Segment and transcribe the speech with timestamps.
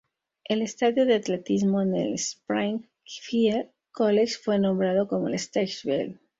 [0.45, 6.17] El estadio de atletismo en el Springfield College fue nombrado como el Stagg Field.